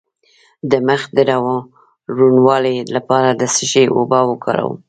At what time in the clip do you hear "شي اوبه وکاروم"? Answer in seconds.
3.71-4.77